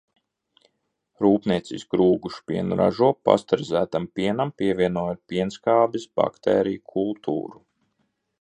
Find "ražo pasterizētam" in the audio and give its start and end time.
2.79-4.09